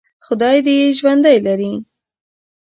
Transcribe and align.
خدای 0.25 0.57
دې 0.65 0.73
یې 0.81 0.87
ژوندي 0.97 1.37
لري. 1.47 1.73